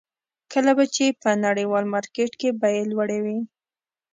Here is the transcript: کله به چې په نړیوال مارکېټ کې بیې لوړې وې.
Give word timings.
کله 0.51 0.71
به 0.77 0.85
چې 0.95 1.05
په 1.21 1.29
نړیوال 1.45 1.83
مارکېټ 1.93 2.31
کې 2.39 2.49
بیې 2.61 2.81
لوړې 2.91 3.19
وې. 3.25 3.37